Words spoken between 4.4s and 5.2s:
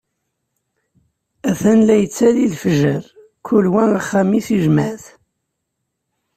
ijmeɛ-it.